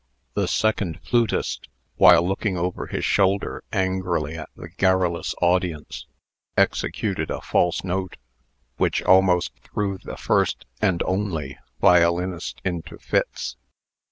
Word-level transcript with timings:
The 0.33 0.47
second 0.47 0.99
flutist, 1.03 1.69
while 1.97 2.27
looking 2.27 2.57
over 2.57 2.87
his 2.87 3.05
shoulder 3.05 3.63
angrily 3.71 4.35
at 4.35 4.49
the 4.55 4.67
garrulous 4.67 5.35
audience, 5.43 6.07
executed 6.57 7.29
a 7.29 7.39
false 7.39 7.83
note, 7.83 8.17
which 8.77 9.03
almost 9.03 9.51
threw 9.59 9.99
the 9.99 10.17
first 10.17 10.65
(and 10.81 11.03
only) 11.03 11.59
violinist 11.81 12.61
into 12.65 12.97
fits. 12.97 13.57